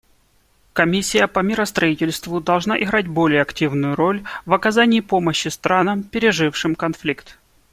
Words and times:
Комиссия 0.73 1.27
по 1.27 1.41
миростроительству 1.41 2.41
должна 2.41 2.75
играть 2.75 3.07
более 3.07 3.39
активную 3.43 3.93
роль 3.95 4.23
в 4.47 4.53
оказании 4.55 4.99
помощи 4.99 5.49
странам, 5.49 6.01
пережившим 6.01 6.73
конфликт. 6.73 7.37